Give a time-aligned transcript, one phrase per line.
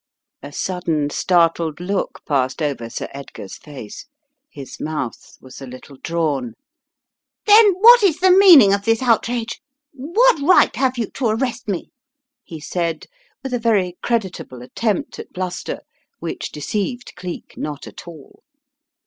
[0.41, 4.07] A sudden, startled look passed over Sir Edgar's face.
[4.49, 6.55] His mouth was a little drawn.
[7.45, 9.61] "Then what is the meaning of this outrage?
[9.93, 11.91] What right have you to arrest me?"
[12.43, 13.05] he said
[13.43, 15.81] with a very creditable attempt at bluster
[16.17, 18.41] which deceived Cleek not at all.